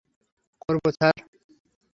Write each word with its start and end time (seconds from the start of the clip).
করব, 0.61 0.83
স্যার। 0.91 1.15